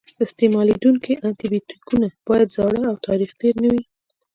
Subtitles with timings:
[0.25, 3.83] استعمالیدونکي انټي بیوټیکونه باید زاړه او تاریخ تېر نه وي.